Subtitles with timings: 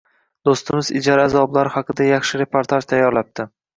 [0.47, 3.47] Doʻstimiz ijara azoblari haqida yaxshi reportaj tayyorlabdi.